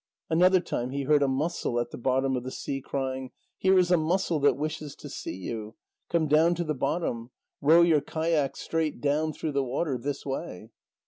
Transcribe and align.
Another 0.31 0.59
time 0.59 0.89
he 0.89 1.03
heard 1.03 1.21
a 1.21 1.27
mussel 1.27 1.79
at 1.79 1.91
the 1.91 1.97
bottom 1.99 2.35
of 2.35 2.43
the 2.43 2.49
sea 2.49 2.81
crying: 2.81 3.29
"Here 3.59 3.77
is 3.77 3.91
a 3.91 3.97
mussel 3.97 4.39
that 4.39 4.57
wishes 4.57 4.95
to 4.95 5.07
see 5.09 5.35
you; 5.35 5.75
come 6.09 6.27
down 6.27 6.55
to 6.55 6.63
the 6.63 6.73
bottom; 6.73 7.29
row 7.61 7.83
your 7.83 8.01
kayak 8.01 8.57
straight 8.57 8.99
down 8.99 9.31
through 9.31 9.51
the 9.51 9.63
water 9.63 9.99
this 9.99 10.25
way!" 10.25 10.71